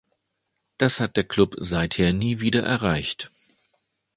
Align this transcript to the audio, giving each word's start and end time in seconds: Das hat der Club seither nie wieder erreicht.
Das 0.79 0.99
hat 0.99 1.15
der 1.15 1.25
Club 1.25 1.55
seither 1.59 2.11
nie 2.11 2.39
wieder 2.39 2.63
erreicht. 2.63 3.29